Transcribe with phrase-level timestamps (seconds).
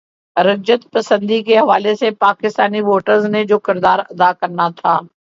[0.37, 4.99] رجعت پسندی کے حوالے سے پاکستانی ووٹرز نے جو کردار ادا کرنا تھا۔